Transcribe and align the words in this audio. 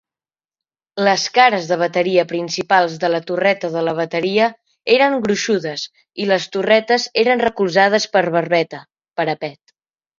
Les 1.07 1.25
cares 1.35 1.67
de 1.71 1.77
bateria 1.81 2.23
principals 2.31 2.95
de 3.05 3.13
la 3.17 3.21
torreta 3.29 3.71
de 3.77 3.85
la 3.89 3.95
bateria 4.01 4.49
eren 4.97 5.21
gruixudes 5.29 5.87
i 6.25 6.31
les 6.35 6.51
torretes 6.57 7.09
eren 7.27 7.49
recolzades 7.49 8.13
per 8.17 8.29
barbeta 8.41 8.87
(parapet). 9.23 9.77